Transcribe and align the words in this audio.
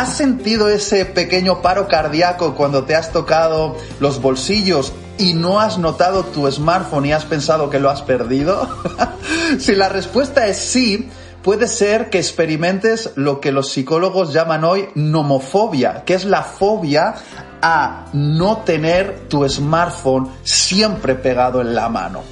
¿Has 0.00 0.16
sentido 0.16 0.70
ese 0.70 1.04
pequeño 1.04 1.60
paro 1.60 1.86
cardíaco 1.86 2.54
cuando 2.54 2.84
te 2.84 2.96
has 2.96 3.12
tocado 3.12 3.76
los 3.98 4.22
bolsillos 4.22 4.94
y 5.18 5.34
no 5.34 5.60
has 5.60 5.76
notado 5.76 6.24
tu 6.24 6.50
smartphone 6.50 7.04
y 7.04 7.12
has 7.12 7.26
pensado 7.26 7.68
que 7.68 7.78
lo 7.78 7.90
has 7.90 8.00
perdido? 8.00 8.66
si 9.58 9.74
la 9.74 9.90
respuesta 9.90 10.46
es 10.46 10.56
sí, 10.56 11.10
puede 11.42 11.68
ser 11.68 12.08
que 12.08 12.16
experimentes 12.16 13.10
lo 13.16 13.42
que 13.42 13.52
los 13.52 13.72
psicólogos 13.72 14.32
llaman 14.32 14.64
hoy 14.64 14.88
nomofobia, 14.94 16.02
que 16.06 16.14
es 16.14 16.24
la 16.24 16.44
fobia 16.44 17.16
a 17.60 18.06
no 18.14 18.62
tener 18.64 19.28
tu 19.28 19.46
smartphone 19.46 20.30
siempre 20.44 21.14
pegado 21.14 21.60
en 21.60 21.74
la 21.74 21.90
mano. 21.90 22.22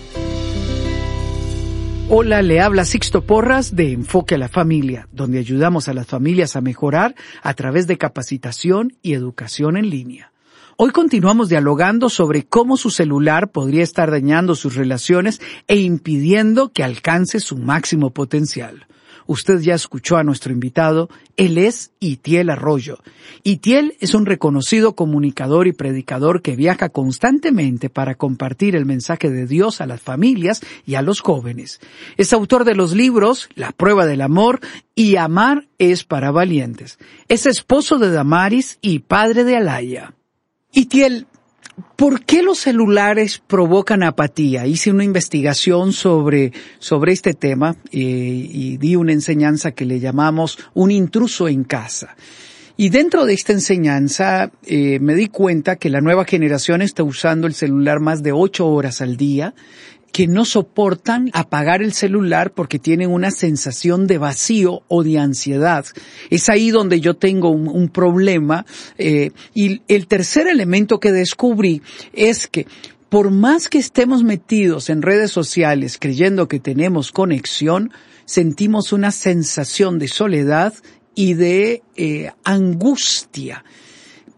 Hola, 2.10 2.40
le 2.40 2.62
habla 2.62 2.86
Sixto 2.86 3.20
Porras 3.20 3.76
de 3.76 3.92
Enfoque 3.92 4.36
a 4.36 4.38
la 4.38 4.48
Familia, 4.48 5.06
donde 5.12 5.38
ayudamos 5.38 5.88
a 5.88 5.92
las 5.92 6.06
familias 6.06 6.56
a 6.56 6.62
mejorar 6.62 7.14
a 7.42 7.52
través 7.52 7.86
de 7.86 7.98
capacitación 7.98 8.96
y 9.02 9.12
educación 9.12 9.76
en 9.76 9.90
línea. 9.90 10.32
Hoy 10.78 10.90
continuamos 10.90 11.50
dialogando 11.50 12.08
sobre 12.08 12.46
cómo 12.46 12.78
su 12.78 12.88
celular 12.88 13.50
podría 13.50 13.82
estar 13.82 14.10
dañando 14.10 14.54
sus 14.54 14.74
relaciones 14.74 15.42
e 15.66 15.76
impidiendo 15.76 16.72
que 16.72 16.82
alcance 16.82 17.40
su 17.40 17.58
máximo 17.58 18.08
potencial. 18.14 18.86
Usted 19.28 19.60
ya 19.60 19.74
escuchó 19.74 20.16
a 20.16 20.24
nuestro 20.24 20.54
invitado, 20.54 21.10
él 21.36 21.58
es 21.58 21.92
Itiel 22.00 22.48
Arroyo. 22.48 22.98
Itiel 23.42 23.94
es 24.00 24.14
un 24.14 24.24
reconocido 24.24 24.94
comunicador 24.94 25.66
y 25.66 25.72
predicador 25.72 26.40
que 26.40 26.56
viaja 26.56 26.88
constantemente 26.88 27.90
para 27.90 28.14
compartir 28.14 28.74
el 28.74 28.86
mensaje 28.86 29.28
de 29.28 29.46
Dios 29.46 29.82
a 29.82 29.86
las 29.86 30.00
familias 30.00 30.62
y 30.86 30.94
a 30.94 31.02
los 31.02 31.20
jóvenes. 31.20 31.78
Es 32.16 32.32
autor 32.32 32.64
de 32.64 32.74
los 32.74 32.94
libros 32.94 33.50
La 33.54 33.72
prueba 33.72 34.06
del 34.06 34.22
amor 34.22 34.60
y 34.94 35.16
Amar 35.16 35.68
es 35.76 36.04
para 36.04 36.30
valientes. 36.30 36.98
Es 37.28 37.44
esposo 37.44 37.98
de 37.98 38.10
Damaris 38.10 38.78
y 38.80 39.00
padre 39.00 39.44
de 39.44 39.58
Alaya. 39.58 40.14
Itiel, 40.72 41.26
¿Por 41.96 42.24
qué 42.24 42.42
los 42.42 42.58
celulares 42.58 43.40
provocan 43.44 44.02
apatía? 44.02 44.66
Hice 44.66 44.90
una 44.90 45.04
investigación 45.04 45.92
sobre, 45.92 46.52
sobre 46.78 47.12
este 47.12 47.34
tema 47.34 47.76
eh, 47.90 47.98
y 48.00 48.76
di 48.78 48.96
una 48.96 49.12
enseñanza 49.12 49.72
que 49.72 49.84
le 49.84 50.00
llamamos 50.00 50.58
un 50.74 50.90
intruso 50.90 51.48
en 51.48 51.64
casa. 51.64 52.16
Y 52.76 52.90
dentro 52.90 53.26
de 53.26 53.34
esta 53.34 53.52
enseñanza 53.52 54.52
eh, 54.64 55.00
me 55.00 55.16
di 55.16 55.26
cuenta 55.26 55.74
que 55.74 55.90
la 55.90 56.00
nueva 56.00 56.24
generación 56.24 56.80
está 56.80 57.02
usando 57.02 57.48
el 57.48 57.54
celular 57.54 57.98
más 57.98 58.22
de 58.22 58.30
ocho 58.30 58.68
horas 58.68 59.00
al 59.00 59.16
día, 59.16 59.54
que 60.12 60.26
no 60.26 60.44
soportan 60.44 61.30
apagar 61.32 61.82
el 61.82 61.92
celular 61.92 62.52
porque 62.52 62.78
tienen 62.78 63.10
una 63.10 63.30
sensación 63.30 64.06
de 64.06 64.18
vacío 64.18 64.82
o 64.88 65.02
de 65.02 65.18
ansiedad. 65.18 65.84
Es 66.30 66.48
ahí 66.48 66.70
donde 66.70 67.00
yo 67.00 67.14
tengo 67.14 67.50
un, 67.50 67.88
problema. 67.88 68.66
Eh, 68.96 69.30
y 69.54 69.82
el 69.88 70.06
tercer 70.06 70.46
elemento 70.46 71.00
que 71.00 71.12
descubrí 71.12 71.82
es 72.12 72.46
que 72.48 72.66
por 73.08 73.30
más 73.30 73.68
que 73.68 73.78
estemos 73.78 74.22
metidos 74.22 74.90
en 74.90 75.02
redes 75.02 75.30
sociales 75.30 75.96
creyendo 75.98 76.48
que 76.48 76.60
tenemos 76.60 77.10
conexión, 77.12 77.92
sentimos 78.26 78.92
una 78.92 79.10
sensación 79.10 79.98
de 79.98 80.08
soledad 80.08 80.74
y 81.14 81.34
de 81.34 81.82
eh, 81.96 82.30
angustia. 82.44 83.64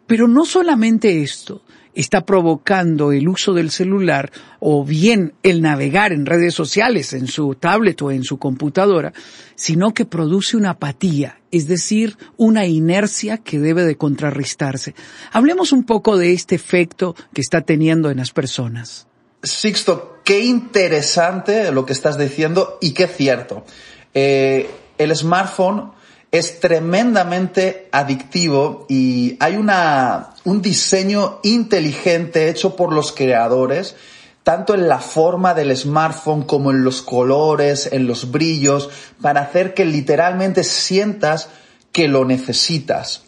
Pero 0.07 0.29
no 0.29 0.45
solamente 0.45 1.23
esto, 1.23 1.63
está 1.95 2.25
provocando 2.25 3.13
el 3.13 3.29
uso 3.29 3.53
del 3.53 3.71
celular 3.71 4.31
o 4.59 4.85
bien 4.85 5.35
el 5.43 5.63
navegar 5.63 6.13
en 6.13 6.27
redes 6.27 6.55
sociales, 6.55 7.13
en 7.13 7.27
su 7.27 7.55
tablet 7.55 8.01
o 8.03 8.11
en 8.11 8.25
su 8.25 8.39
computadora, 8.39 9.13
sino 9.55 9.93
que 9.93 10.05
produce 10.05 10.57
una 10.57 10.71
apatía, 10.71 11.41
es 11.51 11.67
decir, 11.67 12.17
una 12.37 12.67
inercia 12.67 13.39
que 13.39 13.59
debe 13.59 13.85
de 13.85 13.97
contrarrestarse. 13.97 14.95
Hablemos 15.33 15.73
un 15.73 15.85
poco 15.85 16.17
de 16.17 16.33
este 16.33 16.55
efecto 16.55 17.15
que 17.35 17.41
está 17.41 17.63
teniendo 17.63 18.11
en 18.11 18.19
las 18.19 18.31
personas. 18.31 19.07
Sixto, 19.43 20.21
qué 20.25 20.41
interesante 20.41 21.73
lo 21.73 21.87
que 21.87 21.95
estás 21.95 22.19
diciendo 22.19 22.79
y 22.81 22.93
qué 22.93 23.07
cierto. 23.07 23.65
Eh, 24.13 24.69
el 24.99 25.17
smartphone 25.17 25.93
es 26.33 26.61
tremendamente 26.61 27.89
adictivo 27.91 28.87
y 28.89 29.37
hay 29.41 29.57
una, 29.57 30.31
un 30.45 30.63
diseño 30.63 31.41
inteligente 31.43 32.49
hecho 32.49 32.77
por 32.77 32.93
los 32.93 33.13
creadores, 33.13 33.97
tanto 34.45 34.75
en 34.75 34.89
la 34.89 35.01
forma 35.01 35.55
del 35.55 35.77
smartphone 35.77 36.43
como 36.45 36.71
en 36.71 36.85
los 36.85 37.03
colores, 37.03 37.89
en 37.93 38.07
los 38.07 38.31
brillos, 38.31 38.91
para 39.21 39.43
hacer 39.43 39.75
que 39.75 39.85
literalmente 39.85 40.63
sientas 40.63 41.49
que 41.93 42.07
lo 42.07 42.25
necesitas, 42.25 43.25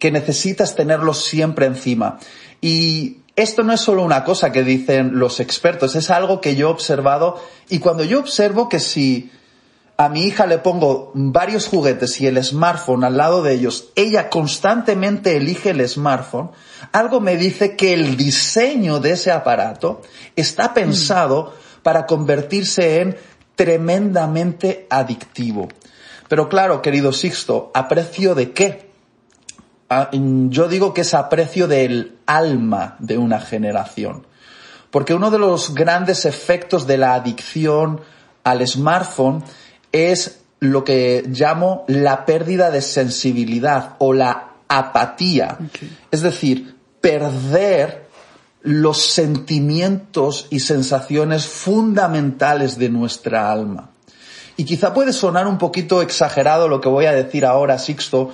que 0.00 0.10
necesitas 0.10 0.74
tenerlo 0.74 1.14
siempre 1.14 1.66
encima. 1.66 2.18
Y 2.60 3.18
esto 3.36 3.62
no 3.62 3.72
es 3.72 3.80
solo 3.80 4.02
una 4.02 4.24
cosa 4.24 4.50
que 4.50 4.64
dicen 4.64 5.18
los 5.18 5.38
expertos, 5.38 5.94
es 5.94 6.10
algo 6.10 6.40
que 6.40 6.56
yo 6.56 6.68
he 6.68 6.72
observado 6.72 7.40
y 7.68 7.78
cuando 7.78 8.02
yo 8.02 8.18
observo 8.18 8.68
que 8.68 8.80
si 8.80 9.30
a 10.00 10.08
mi 10.08 10.22
hija 10.22 10.46
le 10.46 10.56
pongo 10.56 11.10
varios 11.12 11.68
juguetes 11.68 12.22
y 12.22 12.26
el 12.26 12.42
smartphone 12.42 13.04
al 13.04 13.18
lado 13.18 13.42
de 13.42 13.52
ellos, 13.52 13.90
ella 13.96 14.30
constantemente 14.30 15.36
elige 15.36 15.70
el 15.70 15.86
smartphone, 15.86 16.52
algo 16.90 17.20
me 17.20 17.36
dice 17.36 17.76
que 17.76 17.92
el 17.92 18.16
diseño 18.16 18.98
de 18.98 19.10
ese 19.10 19.30
aparato 19.30 20.00
está 20.36 20.72
pensado 20.72 21.52
para 21.82 22.06
convertirse 22.06 23.02
en 23.02 23.18
tremendamente 23.54 24.86
adictivo. 24.88 25.68
Pero 26.28 26.48
claro, 26.48 26.80
querido 26.80 27.12
Sixto, 27.12 27.70
¿a 27.74 27.86
precio 27.86 28.34
de 28.34 28.52
qué? 28.52 28.90
Yo 30.12 30.68
digo 30.68 30.94
que 30.94 31.02
es 31.02 31.12
a 31.12 31.28
precio 31.28 31.68
del 31.68 32.16
alma 32.24 32.96
de 33.00 33.18
una 33.18 33.38
generación. 33.38 34.26
Porque 34.90 35.12
uno 35.12 35.30
de 35.30 35.38
los 35.38 35.74
grandes 35.74 36.24
efectos 36.24 36.86
de 36.86 36.96
la 36.96 37.12
adicción 37.12 38.00
al 38.44 38.66
smartphone 38.66 39.44
es 39.92 40.40
lo 40.60 40.84
que 40.84 41.24
llamo 41.26 41.84
la 41.88 42.26
pérdida 42.26 42.70
de 42.70 42.82
sensibilidad 42.82 43.96
o 43.98 44.12
la 44.12 44.52
apatía. 44.68 45.58
Es 46.10 46.20
decir, 46.22 46.76
perder 47.00 48.08
los 48.62 49.02
sentimientos 49.02 50.46
y 50.50 50.60
sensaciones 50.60 51.46
fundamentales 51.46 52.78
de 52.78 52.90
nuestra 52.90 53.50
alma. 53.50 53.90
Y 54.56 54.64
quizá 54.64 54.92
puede 54.92 55.14
sonar 55.14 55.46
un 55.46 55.56
poquito 55.56 56.02
exagerado 56.02 56.68
lo 56.68 56.82
que 56.82 56.90
voy 56.90 57.06
a 57.06 57.12
decir 57.12 57.46
ahora, 57.46 57.78
Sixto, 57.78 58.30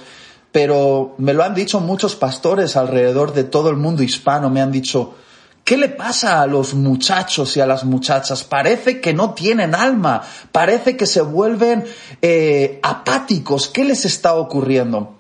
pero 0.51 1.15
me 1.19 1.33
lo 1.33 1.45
han 1.45 1.55
dicho 1.55 1.79
muchos 1.81 2.17
pastores 2.17 2.77
alrededor 2.77 3.33
de 3.33 3.45
todo 3.45 3.71
el 3.71 3.77
mundo 3.77 4.03
hispano, 4.03 4.51
me 4.51 4.61
han 4.61 4.73
dicho, 4.73 5.15
¿Qué 5.67 5.77
le 5.77 5.89
pasa 5.89 6.43
a 6.43 6.47
los 6.47 6.75
muchachos 6.75 7.57
y 7.57 7.61
a 7.61 7.67
las 7.67 7.83
muchachas? 7.83 8.45
Parece 8.45 9.01
que 9.01 9.13
no 9.13 9.35
tienen 9.35 9.75
alma, 9.75 10.23
parece 10.53 10.97
que 10.97 11.07
se 11.07 11.23
vuelven 11.23 11.85
eh, 12.23 12.79
apáticos. 12.85 13.67
¿Qué 13.67 13.85
les 13.85 14.05
está 14.05 14.37
ocurriendo? 14.37 15.17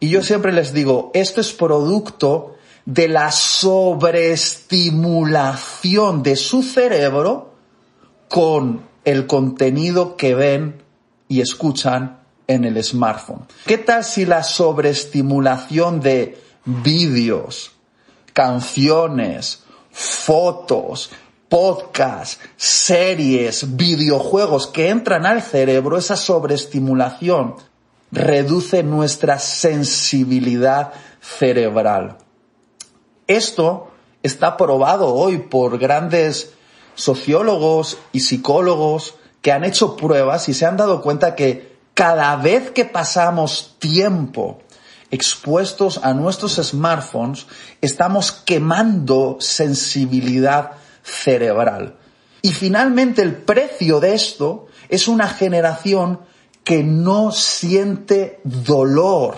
Y 0.00 0.08
yo 0.08 0.24
siempre 0.24 0.52
les 0.52 0.72
digo, 0.72 1.12
esto 1.14 1.40
es 1.40 1.52
producto 1.52 2.56
de 2.84 3.06
la 3.06 3.30
sobreestimulación 3.30 6.24
de 6.24 6.34
su 6.34 6.64
cerebro 6.64 7.54
con 8.28 8.80
el 9.04 9.28
contenido 9.28 10.16
que 10.16 10.34
ven 10.34 10.82
y 11.28 11.40
escuchan 11.40 12.18
en 12.48 12.64
el 12.64 12.82
smartphone. 12.82 13.46
¿Qué 13.64 13.78
tal 13.78 14.02
si 14.02 14.26
la 14.26 14.42
sobreestimulación 14.42 16.00
de 16.00 16.36
vídeos, 16.64 17.70
canciones, 18.32 19.60
fotos, 19.94 21.12
podcasts, 21.48 22.40
series, 22.56 23.76
videojuegos 23.76 24.66
que 24.66 24.88
entran 24.88 25.24
al 25.24 25.40
cerebro, 25.40 25.96
esa 25.96 26.16
sobreestimulación 26.16 27.54
reduce 28.10 28.82
nuestra 28.82 29.38
sensibilidad 29.38 30.92
cerebral. 31.20 32.18
Esto 33.28 33.92
está 34.22 34.56
probado 34.56 35.14
hoy 35.14 35.38
por 35.38 35.78
grandes 35.78 36.52
sociólogos 36.96 37.98
y 38.12 38.20
psicólogos 38.20 39.14
que 39.42 39.52
han 39.52 39.64
hecho 39.64 39.96
pruebas 39.96 40.48
y 40.48 40.54
se 40.54 40.66
han 40.66 40.76
dado 40.76 41.02
cuenta 41.02 41.36
que 41.36 41.74
cada 41.94 42.34
vez 42.36 42.72
que 42.72 42.84
pasamos 42.84 43.76
tiempo 43.78 44.58
expuestos 45.14 46.00
a 46.02 46.12
nuestros 46.12 46.56
smartphones, 46.56 47.46
estamos 47.80 48.32
quemando 48.32 49.38
sensibilidad 49.40 50.72
cerebral. 51.02 51.96
Y 52.42 52.52
finalmente 52.52 53.22
el 53.22 53.36
precio 53.36 54.00
de 54.00 54.14
esto 54.14 54.66
es 54.88 55.08
una 55.08 55.28
generación 55.28 56.20
que 56.64 56.82
no 56.82 57.30
siente 57.30 58.40
dolor 58.44 59.36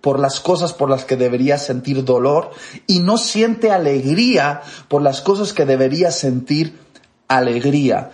por 0.00 0.18
las 0.18 0.40
cosas 0.40 0.72
por 0.72 0.88
las 0.88 1.04
que 1.04 1.16
debería 1.16 1.58
sentir 1.58 2.04
dolor 2.04 2.52
y 2.86 3.00
no 3.00 3.18
siente 3.18 3.70
alegría 3.70 4.62
por 4.88 5.02
las 5.02 5.20
cosas 5.20 5.52
que 5.52 5.64
debería 5.64 6.10
sentir 6.10 6.78
alegría. 7.28 8.10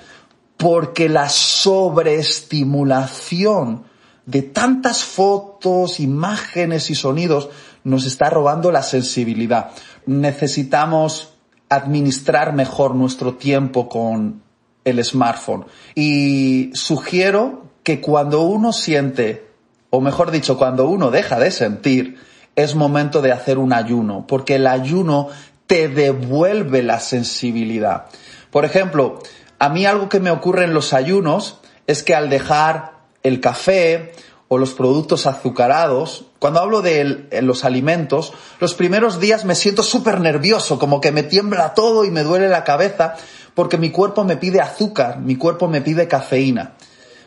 Porque 0.56 1.08
la 1.08 1.28
sobreestimulación 1.28 3.84
de 4.28 4.42
tantas 4.42 5.04
fotos, 5.04 6.00
imágenes 6.00 6.90
y 6.90 6.94
sonidos 6.94 7.48
nos 7.82 8.04
está 8.04 8.28
robando 8.28 8.70
la 8.70 8.82
sensibilidad. 8.82 9.70
Necesitamos 10.04 11.32
administrar 11.70 12.52
mejor 12.52 12.94
nuestro 12.94 13.36
tiempo 13.36 13.88
con 13.88 14.42
el 14.84 15.02
smartphone. 15.02 15.64
Y 15.94 16.70
sugiero 16.74 17.70
que 17.82 18.02
cuando 18.02 18.42
uno 18.42 18.74
siente, 18.74 19.48
o 19.88 20.02
mejor 20.02 20.30
dicho, 20.30 20.58
cuando 20.58 20.86
uno 20.90 21.10
deja 21.10 21.38
de 21.38 21.50
sentir, 21.50 22.18
es 22.54 22.74
momento 22.74 23.22
de 23.22 23.32
hacer 23.32 23.56
un 23.56 23.72
ayuno, 23.72 24.26
porque 24.26 24.56
el 24.56 24.66
ayuno 24.66 25.28
te 25.66 25.88
devuelve 25.88 26.82
la 26.82 27.00
sensibilidad. 27.00 28.08
Por 28.50 28.66
ejemplo, 28.66 29.20
a 29.58 29.70
mí 29.70 29.86
algo 29.86 30.10
que 30.10 30.20
me 30.20 30.30
ocurre 30.30 30.64
en 30.64 30.74
los 30.74 30.92
ayunos 30.92 31.60
es 31.86 32.02
que 32.02 32.14
al 32.14 32.28
dejar 32.28 32.97
el 33.22 33.40
café 33.40 34.12
o 34.48 34.56
los 34.56 34.72
productos 34.72 35.26
azucarados, 35.26 36.24
cuando 36.38 36.60
hablo 36.60 36.80
de 36.80 37.26
los 37.42 37.64
alimentos, 37.64 38.32
los 38.60 38.74
primeros 38.74 39.20
días 39.20 39.44
me 39.44 39.54
siento 39.54 39.82
súper 39.82 40.20
nervioso, 40.20 40.78
como 40.78 41.00
que 41.00 41.12
me 41.12 41.22
tiembla 41.22 41.74
todo 41.74 42.04
y 42.04 42.10
me 42.10 42.22
duele 42.22 42.48
la 42.48 42.64
cabeza, 42.64 43.16
porque 43.54 43.76
mi 43.76 43.90
cuerpo 43.90 44.24
me 44.24 44.38
pide 44.38 44.60
azúcar, 44.60 45.20
mi 45.20 45.36
cuerpo 45.36 45.68
me 45.68 45.82
pide 45.82 46.08
cafeína. 46.08 46.76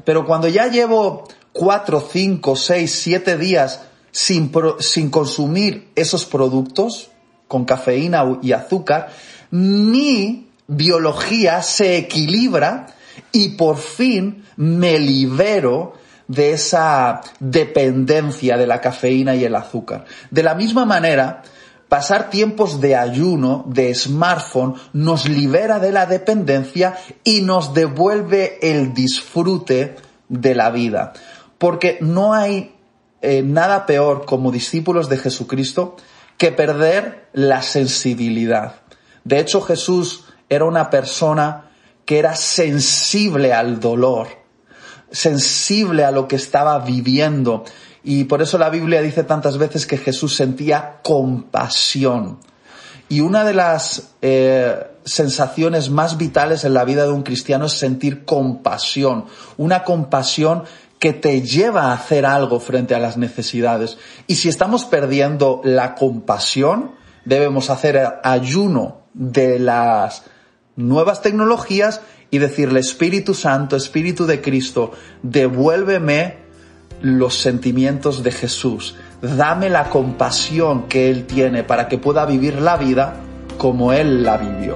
Pero 0.04 0.26
cuando 0.26 0.48
ya 0.48 0.68
llevo 0.68 1.28
cuatro, 1.54 2.02
cinco, 2.12 2.56
seis, 2.56 2.92
siete 2.96 3.38
días 3.38 3.82
sin, 4.12 4.52
sin 4.80 5.10
consumir 5.12 5.92
esos 5.96 6.26
productos 6.26 7.12
con 7.48 7.66
cafeína 7.66 8.40
y 8.42 8.54
azúcar, 8.54 9.12
mi 9.52 10.50
biología 10.68 11.62
se 11.62 11.98
equilibra 11.98 12.88
y 13.32 13.50
por 13.50 13.78
fin 13.78 14.44
me 14.56 15.00
libero 15.00 15.94
de 16.28 16.54
esa 16.54 17.22
dependencia 17.40 18.58
de 18.58 18.68
la 18.68 18.80
cafeína 18.80 19.36
y 19.36 19.44
el 19.44 19.56
azúcar. 19.56 20.06
De 20.30 20.44
la 20.44 20.56
misma 20.56 20.86
manera, 20.86 21.44
pasar 21.90 22.30
tiempos 22.30 22.80
de 22.80 22.96
ayuno, 22.96 23.66
de 23.68 23.94
smartphone, 23.94 24.76
nos 24.94 25.28
libera 25.28 25.80
de 25.80 25.92
la 25.92 26.06
dependencia 26.06 26.98
y 27.26 27.42
nos 27.42 27.74
devuelve 27.74 28.60
el 28.62 28.94
disfrute 28.94 29.96
de 30.30 30.56
la 30.56 30.72
vida. 30.72 31.12
Porque 31.58 31.98
no 32.00 32.34
hay 32.34 32.76
eh, 33.22 33.44
nada 33.44 33.86
peor 33.86 34.26
como 34.26 34.52
discípulos 34.52 35.10
de 35.10 35.18
Jesucristo 35.18 35.98
que 36.38 36.52
perder 36.52 37.28
la 37.34 37.62
sensibilidad. 37.62 38.76
De 39.26 39.40
hecho, 39.40 39.62
Jesús 39.62 40.26
era 40.50 40.66
una 40.66 40.90
persona 40.90 41.71
que 42.12 42.20
era 42.20 42.36
sensible 42.36 43.54
al 43.54 43.80
dolor, 43.80 44.28
sensible 45.12 46.04
a 46.04 46.12
lo 46.12 46.28
que 46.28 46.36
estaba 46.36 46.78
viviendo. 46.80 47.64
Y 48.04 48.26
por 48.26 48.42
eso 48.42 48.58
la 48.58 48.70
Biblia 48.70 49.02
dice 49.02 49.24
tantas 49.24 49.58
veces 49.58 49.86
que 49.86 49.96
Jesús 49.96 50.36
sentía 50.36 51.00
compasión. 51.04 52.40
Y 53.08 53.22
una 53.22 53.46
de 53.46 53.54
las 53.54 54.10
eh, 54.22 54.88
sensaciones 55.06 55.90
más 55.90 56.18
vitales 56.18 56.66
en 56.66 56.74
la 56.74 56.84
vida 56.84 57.04
de 57.04 57.14
un 57.14 57.24
cristiano 57.24 57.68
es 57.68 57.80
sentir 57.80 58.26
compasión. 58.26 59.28
Una 59.56 59.86
compasión 59.86 60.64
que 61.00 61.14
te 61.14 61.42
lleva 61.42 61.84
a 61.84 61.94
hacer 61.94 62.26
algo 62.26 62.60
frente 62.60 62.94
a 62.94 63.00
las 63.00 63.16
necesidades. 63.16 63.98
Y 64.28 64.36
si 64.36 64.50
estamos 64.50 64.84
perdiendo 64.84 65.62
la 65.64 65.96
compasión, 65.96 66.92
debemos 67.24 67.70
hacer 67.70 68.20
ayuno 68.22 68.98
de 69.14 69.60
las 69.60 70.24
nuevas 70.76 71.22
tecnologías 71.22 72.02
y 72.30 72.38
decirle, 72.38 72.80
Espíritu 72.80 73.34
Santo, 73.34 73.76
Espíritu 73.76 74.26
de 74.26 74.42
Cristo, 74.42 74.92
devuélveme 75.22 76.38
los 77.02 77.36
sentimientos 77.36 78.24
de 78.24 78.32
Jesús. 78.32 78.96
Dame 79.22 79.70
la 79.70 79.90
compasión 79.90 80.88
que 80.88 81.10
Él 81.10 81.26
tiene 81.26 81.64
para 81.64 81.88
que 81.88 81.98
pueda 81.98 82.26
vivir 82.26 82.62
la 82.62 82.78
vida 82.78 83.16
como 83.58 83.94
Él 83.94 84.24
la 84.24 84.38
vivió. 84.38 84.76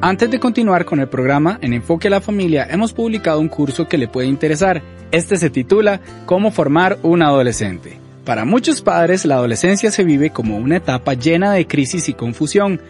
Antes 0.00 0.30
de 0.30 0.38
continuar 0.38 0.84
con 0.84 1.00
el 1.00 1.08
programa 1.08 1.58
en 1.62 1.72
Enfoque 1.72 2.08
a 2.08 2.10
la 2.10 2.20
Familia, 2.20 2.66
hemos 2.70 2.92
publicado 2.92 3.40
un 3.40 3.48
curso 3.48 3.88
que 3.88 3.98
le 3.98 4.08
puede 4.08 4.28
interesar. 4.28 4.82
Este 5.10 5.36
se 5.36 5.50
titula 5.50 6.00
Cómo 6.26 6.50
formar 6.50 6.98
un 7.02 7.22
adolescente. 7.22 7.98
Para 8.24 8.44
muchos 8.44 8.82
padres, 8.82 9.24
la 9.24 9.36
adolescencia 9.36 9.90
se 9.90 10.04
vive 10.04 10.30
como 10.30 10.58
una 10.58 10.76
etapa 10.76 11.14
llena 11.14 11.52
de 11.52 11.66
crisis 11.66 12.08
y 12.08 12.14
confusión. 12.14 12.80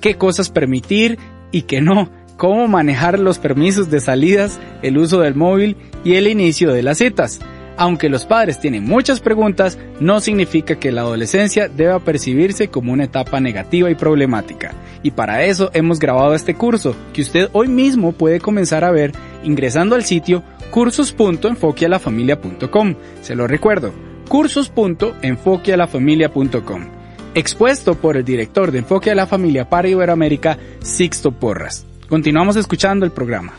¿Qué 0.00 0.16
cosas 0.16 0.50
permitir 0.50 1.18
y 1.52 1.62
qué 1.62 1.80
no? 1.80 2.10
cómo 2.36 2.68
manejar 2.68 3.18
los 3.18 3.38
permisos 3.38 3.90
de 3.90 4.00
salidas, 4.00 4.60
el 4.82 4.98
uso 4.98 5.20
del 5.20 5.34
móvil 5.34 5.76
y 6.04 6.14
el 6.14 6.28
inicio 6.28 6.72
de 6.72 6.82
las 6.82 6.98
citas. 6.98 7.40
Aunque 7.78 8.08
los 8.08 8.24
padres 8.24 8.58
tienen 8.58 8.84
muchas 8.84 9.20
preguntas, 9.20 9.78
no 10.00 10.20
significa 10.20 10.76
que 10.76 10.92
la 10.92 11.02
adolescencia 11.02 11.68
deba 11.68 12.00
percibirse 12.00 12.68
como 12.68 12.90
una 12.92 13.04
etapa 13.04 13.38
negativa 13.38 13.90
y 13.90 13.94
problemática. 13.94 14.72
Y 15.02 15.10
para 15.10 15.44
eso 15.44 15.70
hemos 15.74 15.98
grabado 15.98 16.34
este 16.34 16.54
curso, 16.54 16.96
que 17.12 17.20
usted 17.20 17.50
hoy 17.52 17.68
mismo 17.68 18.12
puede 18.12 18.40
comenzar 18.40 18.82
a 18.82 18.92
ver 18.92 19.12
ingresando 19.44 19.94
al 19.94 20.04
sitio 20.04 20.42
cursos.enfoquealafamilia.com. 20.70 22.94
Se 23.20 23.34
lo 23.34 23.46
recuerdo, 23.46 23.92
cursos.enfoquealafamilia.com. 24.28 26.96
Expuesto 27.36 27.96
por 27.96 28.16
el 28.16 28.24
director 28.24 28.72
de 28.72 28.78
Enfoque 28.78 29.10
a 29.10 29.14
la 29.14 29.26
Familia 29.26 29.68
para 29.68 29.88
Iberoamérica, 29.88 30.58
Sixto 30.80 31.32
Porras. 31.32 31.84
Continuamos 32.08 32.56
escuchando 32.56 33.04
el 33.04 33.12
programa. 33.12 33.52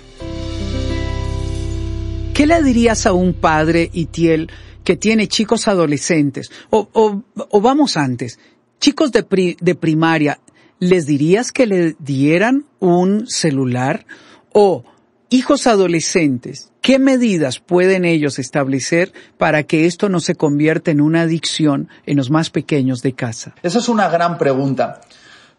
¿Qué 2.33 2.47
le 2.47 2.63
dirías 2.63 3.05
a 3.05 3.13
un 3.13 3.35
padre, 3.35 3.91
Itiel, 3.93 4.49
que 4.83 4.97
tiene 4.97 5.27
chicos 5.27 5.67
adolescentes? 5.67 6.49
O, 6.71 7.21
vamos 7.61 7.97
antes, 7.97 8.39
chicos 8.79 9.11
de, 9.11 9.55
de 9.61 9.75
primaria, 9.75 10.39
¿les 10.79 11.05
dirías 11.05 11.51
que 11.51 11.67
le 11.67 11.95
dieran 11.99 12.65
un 12.79 13.27
celular? 13.27 14.07
O 14.53 14.85
hijos 15.29 15.67
adolescentes, 15.67 16.71
¿qué 16.81 16.99
medidas 16.99 17.59
pueden 17.59 18.05
ellos 18.05 18.39
establecer 18.39 19.13
para 19.37 19.63
que 19.63 19.85
esto 19.85 20.09
no 20.09 20.19
se 20.19 20.35
convierta 20.35 20.91
en 20.91 21.01
una 21.01 21.21
adicción 21.21 21.89
en 22.05 22.17
los 22.17 22.29
más 22.29 22.49
pequeños 22.49 23.01
de 23.01 23.13
casa? 23.13 23.53
Esa 23.63 23.79
es 23.79 23.89
una 23.89 24.09
gran 24.09 24.37
pregunta. 24.37 25.01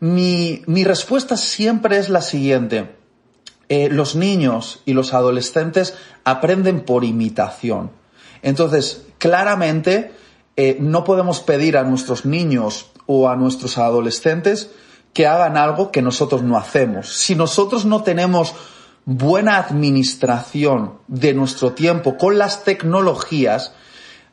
Mi, 0.01 0.63
respuesta 0.85 1.37
siempre 1.37 1.99
es 1.99 2.09
la 2.09 2.23
siguiente. 2.23 2.95
Eh, 3.69 3.89
los 3.91 4.17
niños 4.17 4.83
y 4.87 4.95
los 4.95 5.13
adolescentes 5.13 5.95
aprenden 6.25 6.81
por 6.81 7.05
imitación. 7.05 7.91
Entonces, 8.43 9.07
claramente, 9.19 10.13
eh, 10.57 10.79
no 10.81 11.05
podemos 11.05 11.41
pedir 11.41 11.77
a 11.77 11.83
nuestros 11.83 12.25
niños 12.25 12.91
o 13.07 13.29
a 13.29 13.37
nuestros 13.37 13.77
adolescentes 13.77 14.71
que 15.13 15.27
hagan 15.27 15.57
algo 15.57 15.91
que 15.91 16.01
nosotros 16.01 16.43
no 16.43 16.57
hacemos. 16.57 17.13
Si 17.15 17.35
nosotros 17.35 17.85
no 17.85 18.03
tenemos 18.03 18.55
buena 19.11 19.57
administración 19.57 20.99
de 21.07 21.33
nuestro 21.33 21.73
tiempo 21.73 22.19
con 22.19 22.37
las 22.37 22.65
tecnologías, 22.65 23.73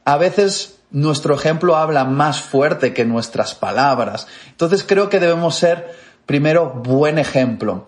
a 0.04 0.18
veces 0.18 0.80
nuestro 0.92 1.34
ejemplo 1.34 1.78
habla 1.78 2.04
más 2.04 2.42
fuerte 2.42 2.94
que 2.94 3.06
nuestras 3.06 3.56
palabras. 3.56 4.28
Entonces 4.50 4.84
creo 4.84 5.08
que 5.08 5.22
debemos 5.22 5.56
ser 5.56 5.96
primero 6.26 6.72
buen 6.72 7.20
ejemplo. 7.20 7.88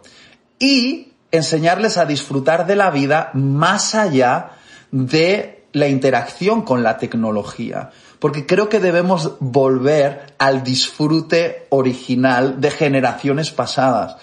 Y 0.60 1.12
enseñarles 1.32 1.98
a 1.98 2.06
disfrutar 2.06 2.65
de 2.65 2.77
la 2.77 2.89
vida 2.89 3.32
más 3.34 3.94
allá 3.94 4.51
de 4.91 5.65
la 5.74 5.89
interacción 5.89 6.62
con 6.62 6.84
la 6.84 6.98
tecnología. 6.98 7.91
Porque 8.20 8.46
creo 8.46 8.70
que 8.70 8.79
debemos 8.79 9.34
volver 9.41 10.36
al 10.38 10.63
disfrute 10.63 11.67
original 11.70 12.62
de 12.62 12.72
generaciones 12.72 13.51
pasadas. 13.51 14.15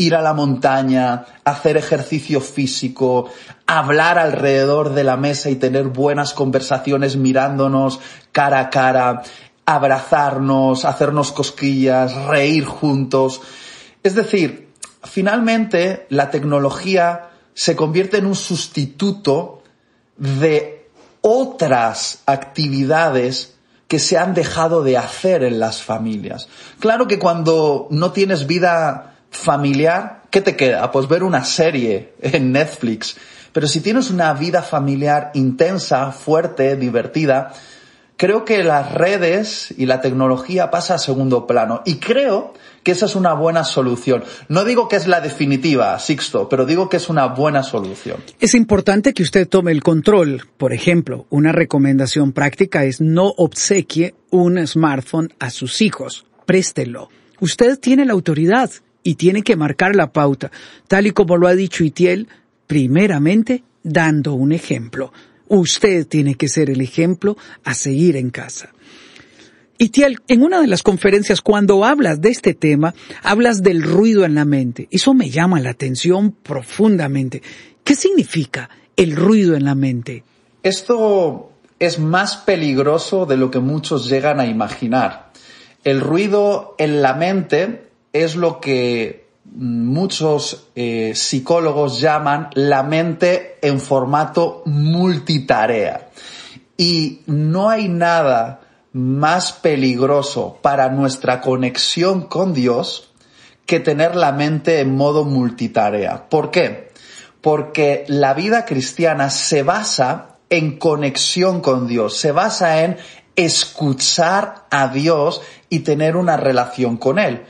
Ir 0.00 0.14
a 0.14 0.22
la 0.22 0.32
montaña, 0.32 1.26
hacer 1.44 1.76
ejercicio 1.76 2.40
físico, 2.40 3.28
hablar 3.66 4.18
alrededor 4.18 4.94
de 4.94 5.04
la 5.04 5.18
mesa 5.18 5.50
y 5.50 5.56
tener 5.56 5.88
buenas 5.88 6.32
conversaciones 6.32 7.16
mirándonos 7.16 8.00
cara 8.32 8.60
a 8.60 8.70
cara, 8.70 9.22
abrazarnos, 9.66 10.86
hacernos 10.86 11.32
cosquillas, 11.32 12.14
reír 12.14 12.64
juntos. 12.64 13.42
Es 14.02 14.14
decir, 14.14 14.70
finalmente 15.04 16.06
la 16.08 16.30
tecnología 16.30 17.28
se 17.52 17.76
convierte 17.76 18.16
en 18.16 18.24
un 18.24 18.36
sustituto 18.36 19.62
de 20.16 20.88
otras 21.20 22.22
actividades 22.24 23.54
que 23.86 23.98
se 23.98 24.16
han 24.16 24.32
dejado 24.32 24.82
de 24.82 24.96
hacer 24.96 25.42
en 25.42 25.60
las 25.60 25.82
familias. 25.82 26.48
Claro 26.78 27.06
que 27.06 27.18
cuando 27.18 27.88
no 27.90 28.12
tienes 28.12 28.46
vida 28.46 29.09
familiar, 29.30 30.22
¿qué 30.30 30.40
te 30.40 30.56
queda? 30.56 30.90
Pues 30.90 31.08
ver 31.08 31.22
una 31.22 31.44
serie 31.44 32.14
en 32.20 32.52
Netflix. 32.52 33.16
Pero 33.52 33.66
si 33.66 33.80
tienes 33.80 34.10
una 34.10 34.32
vida 34.34 34.62
familiar 34.62 35.30
intensa, 35.34 36.12
fuerte, 36.12 36.76
divertida, 36.76 37.52
creo 38.16 38.44
que 38.44 38.62
las 38.62 38.92
redes 38.92 39.74
y 39.76 39.86
la 39.86 40.00
tecnología 40.00 40.70
pasa 40.70 40.94
a 40.94 40.98
segundo 40.98 41.46
plano. 41.46 41.82
Y 41.84 41.96
creo 41.96 42.52
que 42.82 42.92
esa 42.92 43.06
es 43.06 43.16
una 43.16 43.34
buena 43.34 43.64
solución. 43.64 44.22
No 44.48 44.64
digo 44.64 44.88
que 44.88 44.96
es 44.96 45.06
la 45.06 45.20
definitiva, 45.20 45.98
Sixto, 45.98 46.48
pero 46.48 46.64
digo 46.64 46.88
que 46.88 46.98
es 46.98 47.08
una 47.08 47.26
buena 47.26 47.62
solución. 47.62 48.18
Es 48.38 48.54
importante 48.54 49.14
que 49.14 49.22
usted 49.22 49.48
tome 49.48 49.72
el 49.72 49.82
control. 49.82 50.42
Por 50.58 50.72
ejemplo, 50.72 51.26
una 51.30 51.50
recomendación 51.50 52.32
práctica 52.32 52.84
es 52.84 53.00
no 53.00 53.32
obsequie 53.36 54.14
un 54.30 54.64
smartphone 54.66 55.32
a 55.38 55.50
sus 55.50 55.80
hijos. 55.80 56.26
Préstelo. 56.46 57.08
Usted 57.40 57.78
tiene 57.80 58.04
la 58.04 58.12
autoridad 58.12 58.70
y 59.02 59.14
tiene 59.14 59.42
que 59.42 59.56
marcar 59.56 59.96
la 59.96 60.12
pauta, 60.12 60.50
tal 60.88 61.06
y 61.06 61.12
como 61.12 61.36
lo 61.36 61.46
ha 61.46 61.54
dicho 61.54 61.84
Itiel, 61.84 62.28
primeramente 62.66 63.64
dando 63.82 64.34
un 64.34 64.52
ejemplo. 64.52 65.12
Usted 65.48 66.06
tiene 66.06 66.36
que 66.36 66.48
ser 66.48 66.70
el 66.70 66.80
ejemplo 66.80 67.36
a 67.64 67.74
seguir 67.74 68.16
en 68.16 68.30
casa. 68.30 68.70
Y 69.82 69.88
Tiel, 69.88 70.18
en 70.28 70.42
una 70.42 70.60
de 70.60 70.66
las 70.66 70.82
conferencias, 70.82 71.40
cuando 71.40 71.86
hablas 71.86 72.20
de 72.20 72.28
este 72.28 72.52
tema, 72.52 72.94
hablas 73.22 73.62
del 73.62 73.82
ruido 73.82 74.26
en 74.26 74.34
la 74.34 74.44
mente. 74.44 74.88
Eso 74.90 75.14
me 75.14 75.30
llama 75.30 75.58
la 75.58 75.70
atención 75.70 76.32
profundamente. 76.32 77.42
¿Qué 77.82 77.94
significa 77.94 78.68
el 78.94 79.16
ruido 79.16 79.56
en 79.56 79.64
la 79.64 79.74
mente? 79.74 80.22
Esto 80.62 81.52
es 81.78 81.98
más 81.98 82.36
peligroso 82.36 83.24
de 83.24 83.38
lo 83.38 83.50
que 83.50 83.58
muchos 83.58 84.10
llegan 84.10 84.38
a 84.38 84.44
imaginar. 84.44 85.30
El 85.82 86.02
ruido 86.02 86.74
en 86.76 87.00
la 87.00 87.14
mente 87.14 87.89
es 88.12 88.36
lo 88.36 88.60
que 88.60 89.28
muchos 89.44 90.68
eh, 90.74 91.12
psicólogos 91.14 92.00
llaman 92.00 92.50
la 92.54 92.82
mente 92.82 93.58
en 93.62 93.80
formato 93.80 94.62
multitarea. 94.66 96.08
Y 96.76 97.20
no 97.26 97.68
hay 97.68 97.88
nada 97.88 98.60
más 98.92 99.52
peligroso 99.52 100.58
para 100.62 100.88
nuestra 100.88 101.40
conexión 101.40 102.22
con 102.22 102.54
Dios 102.54 103.12
que 103.66 103.80
tener 103.80 104.16
la 104.16 104.32
mente 104.32 104.80
en 104.80 104.96
modo 104.96 105.24
multitarea. 105.24 106.28
¿Por 106.28 106.50
qué? 106.50 106.90
Porque 107.40 108.04
la 108.08 108.34
vida 108.34 108.64
cristiana 108.64 109.30
se 109.30 109.62
basa 109.62 110.38
en 110.48 110.78
conexión 110.78 111.60
con 111.60 111.86
Dios, 111.86 112.16
se 112.16 112.32
basa 112.32 112.82
en 112.82 112.96
escuchar 113.36 114.66
a 114.70 114.88
Dios 114.88 115.40
y 115.68 115.80
tener 115.80 116.16
una 116.16 116.36
relación 116.36 116.96
con 116.96 117.18
Él. 117.18 117.44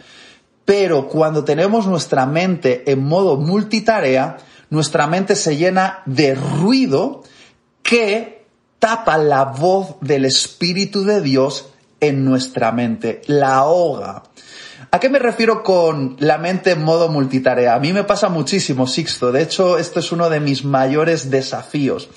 Pero 0.71 1.09
cuando 1.09 1.43
tenemos 1.43 1.89
nuestra 1.89 2.27
mente 2.27 2.85
en 2.93 3.03
modo 3.03 3.37
multitarea, 3.37 4.37
nuestra 4.69 5.09
mente 5.09 5.35
se 5.35 5.57
llena 5.57 6.05
de 6.07 6.37
ruido 6.37 7.25
que 7.83 8.47
tapa 8.79 9.19
la 9.19 9.47
voz 9.47 9.97
del 10.01 10.25
Espíritu 10.25 11.03
de 11.03 11.23
Dios 11.23 11.71
en 11.99 12.25
nuestra 12.25 12.71
mente, 12.71 13.21
la 13.27 13.57
ahoga. 13.57 14.23
¿A 14.93 15.01
qué 15.01 15.09
me 15.09 15.19
refiero 15.19 15.65
con 15.65 16.15
la 16.21 16.39
mente 16.39 16.71
en 16.71 16.85
modo 16.85 17.09
multitarea? 17.09 17.75
A 17.75 17.81
mí 17.81 17.93
me 17.93 18.05
pasa 18.05 18.29
muchísimo, 18.29 18.87
Sixto. 18.87 19.33
De 19.33 19.43
hecho, 19.43 19.77
esto 19.77 19.99
es 19.99 20.13
uno 20.13 20.31
de 20.31 20.39
mis 20.39 20.65
mayores 20.65 21.31
desafíos. 21.31 22.11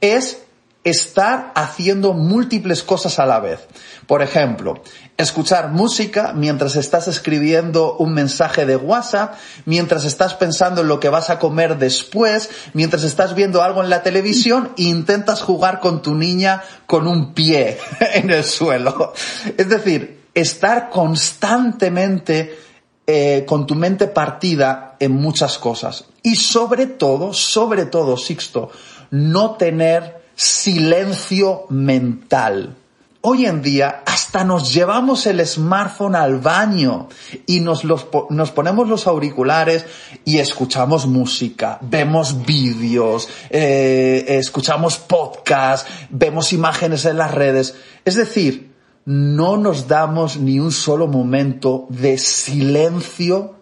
Es 0.00 0.46
estar 0.82 1.52
haciendo 1.54 2.14
múltiples 2.14 2.82
cosas 2.82 3.18
a 3.18 3.26
la 3.26 3.40
vez. 3.40 3.68
Por 4.06 4.22
ejemplo, 4.22 4.82
escuchar 5.18 5.72
música 5.72 6.32
mientras 6.32 6.76
estás 6.76 7.08
escribiendo 7.08 7.96
un 7.96 8.14
mensaje 8.14 8.66
de 8.66 8.76
WhatsApp, 8.76 9.34
mientras 9.64 10.04
estás 10.04 10.34
pensando 10.34 10.82
en 10.82 10.88
lo 10.88 11.00
que 11.00 11.08
vas 11.08 11.28
a 11.28 11.40
comer 11.40 11.76
después, 11.76 12.48
mientras 12.72 13.02
estás 13.02 13.34
viendo 13.34 13.62
algo 13.62 13.82
en 13.82 13.90
la 13.90 14.02
televisión 14.02 14.70
e 14.78 14.82
intentas 14.84 15.42
jugar 15.42 15.80
con 15.80 16.02
tu 16.02 16.14
niña 16.14 16.62
con 16.86 17.08
un 17.08 17.34
pie 17.34 17.78
en 18.14 18.30
el 18.30 18.44
suelo. 18.44 19.12
Es 19.56 19.68
decir, 19.68 20.20
estar 20.34 20.88
constantemente 20.88 22.56
eh, 23.04 23.44
con 23.44 23.66
tu 23.66 23.74
mente 23.74 24.06
partida 24.06 24.96
en 25.00 25.12
muchas 25.12 25.58
cosas. 25.58 26.04
Y 26.22 26.36
sobre 26.36 26.86
todo, 26.86 27.32
sobre 27.32 27.86
todo, 27.86 28.16
Sixto, 28.16 28.70
no 29.10 29.56
tener 29.56 30.22
silencio 30.36 31.64
mental. 31.70 32.76
Hoy 33.20 33.46
en 33.46 33.62
día 33.62 34.02
hasta 34.06 34.44
nos 34.44 34.72
llevamos 34.72 35.26
el 35.26 35.44
smartphone 35.44 36.14
al 36.14 36.38
baño 36.38 37.08
y 37.46 37.60
nos, 37.60 37.82
nos 37.84 38.50
ponemos 38.52 38.88
los 38.88 39.06
auriculares 39.06 39.84
y 40.24 40.38
escuchamos 40.38 41.06
música, 41.06 41.78
vemos 41.80 42.46
vídeos, 42.46 43.28
eh, 43.50 44.24
escuchamos 44.28 44.98
podcasts, 44.98 45.90
vemos 46.10 46.52
imágenes 46.52 47.04
en 47.06 47.18
las 47.18 47.34
redes. 47.34 47.74
Es 48.04 48.14
decir, 48.14 48.72
no 49.04 49.56
nos 49.56 49.88
damos 49.88 50.36
ni 50.36 50.60
un 50.60 50.70
solo 50.70 51.08
momento 51.08 51.86
de 51.88 52.18
silencio 52.18 53.56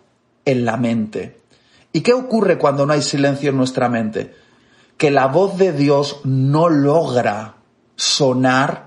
en 0.44 0.64
la 0.64 0.76
mente. 0.76 1.40
¿Y 1.92 2.02
qué 2.02 2.12
ocurre 2.12 2.58
cuando 2.58 2.84
no 2.84 2.92
hay 2.92 3.02
silencio 3.02 3.50
en 3.50 3.56
nuestra 3.56 3.88
mente? 3.88 4.34
que 4.96 5.10
la 5.10 5.26
voz 5.26 5.58
de 5.58 5.72
Dios 5.72 6.20
no 6.24 6.68
logra 6.68 7.56
sonar 7.96 8.85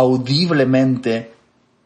audiblemente 0.00 1.34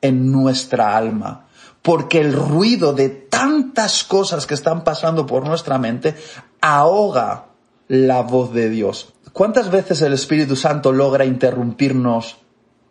en 0.00 0.30
nuestra 0.30 0.96
alma, 0.96 1.48
porque 1.82 2.20
el 2.20 2.32
ruido 2.32 2.92
de 2.92 3.08
tantas 3.08 4.04
cosas 4.04 4.46
que 4.46 4.54
están 4.54 4.84
pasando 4.84 5.26
por 5.26 5.44
nuestra 5.44 5.78
mente 5.78 6.14
ahoga 6.60 7.46
la 7.88 8.22
voz 8.22 8.52
de 8.52 8.70
Dios. 8.70 9.12
¿Cuántas 9.32 9.68
veces 9.68 10.00
el 10.02 10.12
Espíritu 10.12 10.54
Santo 10.54 10.92
logra 10.92 11.24
interrumpirnos 11.24 12.36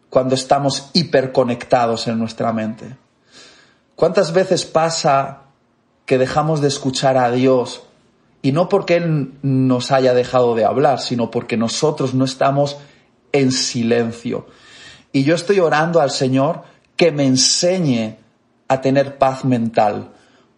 cuando 0.09 0.35
estamos 0.35 0.89
hiperconectados 0.91 2.07
en 2.07 2.19
nuestra 2.19 2.51
mente? 2.51 2.97
¿Cuántas 3.95 4.33
veces 4.33 4.65
pasa 4.65 5.43
que 6.05 6.17
dejamos 6.17 6.59
de 6.59 6.67
escuchar 6.67 7.17
a 7.17 7.31
Dios 7.31 7.83
y 8.41 8.51
no 8.51 8.67
porque 8.67 8.97
Él 8.97 9.35
nos 9.41 9.91
haya 9.91 10.13
dejado 10.13 10.53
de 10.53 10.65
hablar, 10.65 10.99
sino 10.99 11.31
porque 11.31 11.55
nosotros 11.55 12.13
no 12.13 12.25
estamos 12.25 12.75
en 13.33 13.51
silencio. 13.51 14.45
Y 15.13 15.23
yo 15.23 15.35
estoy 15.35 15.59
orando 15.59 16.01
al 16.01 16.11
Señor 16.11 16.63
que 16.97 17.11
me 17.11 17.25
enseñe 17.25 18.17
a 18.67 18.81
tener 18.81 19.17
paz 19.17 19.45
mental, 19.45 20.11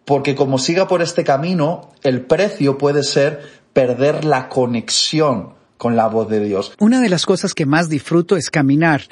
porque 0.04 0.34
como 0.34 0.58
siga 0.58 0.88
por 0.88 1.02
este 1.02 1.22
camino, 1.22 1.92
el 2.02 2.22
precio 2.22 2.78
puede 2.78 3.04
ser 3.04 3.42
perder 3.72 4.24
la 4.24 4.48
conexión 4.48 5.50
con 5.76 5.94
la 5.94 6.08
voz 6.08 6.28
de 6.28 6.40
Dios. 6.40 6.72
Una 6.80 7.00
de 7.00 7.10
las 7.10 7.26
cosas 7.26 7.52
que 7.52 7.66
más 7.66 7.88
disfruto 7.88 8.36
es 8.36 8.50
caminar. 8.50 9.02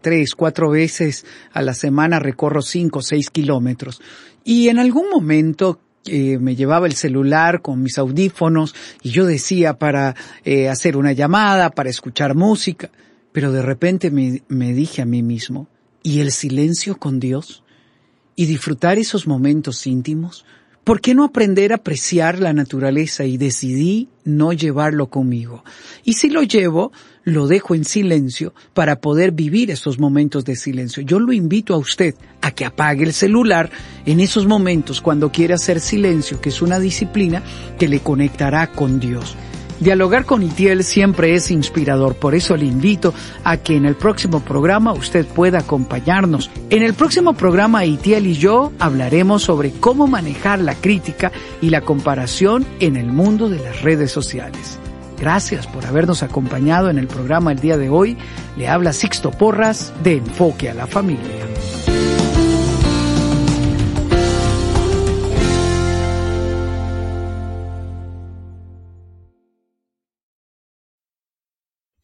Tres, 0.00 0.34
cuatro 0.34 0.70
veces 0.70 1.26
a 1.52 1.60
la 1.62 1.74
semana 1.74 2.18
recorro 2.18 2.62
cinco, 2.62 3.02
seis 3.02 3.28
kilómetros. 3.30 4.00
Y 4.44 4.68
en 4.68 4.78
algún 4.78 5.10
momento 5.10 5.80
me 6.08 6.54
llevaba 6.54 6.86
el 6.86 6.94
celular 6.94 7.60
con 7.62 7.82
mis 7.82 7.98
audífonos 7.98 8.74
y 9.02 9.10
yo 9.10 9.26
decía 9.26 9.78
para 9.78 10.14
eh, 10.44 10.68
hacer 10.68 10.96
una 10.96 11.12
llamada, 11.12 11.70
para 11.70 11.90
escuchar 11.90 12.34
música, 12.34 12.90
pero 13.36 13.52
de 13.52 13.60
repente 13.60 14.10
me, 14.10 14.72
dije 14.72 15.02
a 15.02 15.04
mí 15.04 15.22
mismo, 15.22 15.68
¿y 16.02 16.20
el 16.20 16.32
silencio 16.32 16.96
con 16.96 17.20
Dios? 17.20 17.64
¿Y 18.34 18.46
disfrutar 18.46 18.96
esos 18.98 19.26
momentos 19.26 19.86
íntimos? 19.86 20.46
¿Por 20.84 21.02
qué 21.02 21.14
no 21.14 21.22
aprender 21.22 21.72
a 21.72 21.76
apreciar 21.76 22.38
la 22.38 22.54
naturaleza 22.54 23.26
y 23.26 23.36
decidí 23.36 24.08
no 24.24 24.54
llevarlo 24.54 25.10
conmigo? 25.10 25.64
Y 26.02 26.14
si 26.14 26.30
lo 26.30 26.44
llevo, 26.44 26.92
lo 27.24 27.46
dejo 27.46 27.74
en 27.74 27.84
silencio 27.84 28.54
para 28.72 29.02
poder 29.02 29.32
vivir 29.32 29.70
esos 29.70 29.98
momentos 29.98 30.46
de 30.46 30.56
silencio. 30.56 31.02
Yo 31.02 31.20
lo 31.20 31.34
invito 31.34 31.74
a 31.74 31.76
usted 31.76 32.14
a 32.40 32.52
que 32.52 32.64
apague 32.64 33.04
el 33.04 33.12
celular 33.12 33.68
en 34.06 34.20
esos 34.20 34.46
momentos 34.46 35.02
cuando 35.02 35.30
quiere 35.30 35.52
hacer 35.52 35.80
silencio, 35.80 36.40
que 36.40 36.48
es 36.48 36.62
una 36.62 36.80
disciplina 36.80 37.42
que 37.78 37.86
le 37.86 38.00
conectará 38.00 38.72
con 38.72 38.98
Dios. 38.98 39.36
Dialogar 39.80 40.24
con 40.24 40.42
Itiel 40.42 40.84
siempre 40.84 41.34
es 41.34 41.50
inspirador, 41.50 42.14
por 42.14 42.34
eso 42.34 42.56
le 42.56 42.64
invito 42.64 43.12
a 43.44 43.58
que 43.58 43.76
en 43.76 43.84
el 43.84 43.94
próximo 43.94 44.40
programa 44.40 44.94
usted 44.94 45.26
pueda 45.26 45.58
acompañarnos. 45.58 46.50
En 46.70 46.82
el 46.82 46.94
próximo 46.94 47.34
programa 47.34 47.84
Itiel 47.84 48.26
y 48.26 48.34
yo 48.34 48.72
hablaremos 48.78 49.42
sobre 49.42 49.72
cómo 49.72 50.06
manejar 50.06 50.60
la 50.60 50.74
crítica 50.74 51.30
y 51.60 51.68
la 51.68 51.82
comparación 51.82 52.64
en 52.80 52.96
el 52.96 53.06
mundo 53.06 53.50
de 53.50 53.58
las 53.58 53.82
redes 53.82 54.10
sociales. 54.10 54.78
Gracias 55.18 55.66
por 55.66 55.84
habernos 55.84 56.22
acompañado 56.22 56.88
en 56.88 56.98
el 56.98 57.06
programa 57.06 57.52
el 57.52 57.60
día 57.60 57.76
de 57.76 57.90
hoy. 57.90 58.16
Le 58.56 58.68
habla 58.68 58.92
Sixto 58.92 59.30
Porras 59.30 59.92
de 60.02 60.16
Enfoque 60.16 60.70
a 60.70 60.74
la 60.74 60.86
Familia. 60.86 61.75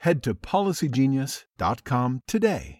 Head 0.00 0.22
to 0.22 0.34
policygenius.com 0.34 2.22
today. 2.26 2.79